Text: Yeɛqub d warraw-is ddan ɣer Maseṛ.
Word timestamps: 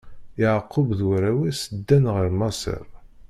Yeɛqub 0.39 0.89
d 0.99 1.01
warraw-is 1.07 1.61
ddan 1.77 2.05
ɣer 2.15 2.25
Maseṛ. 2.39 2.87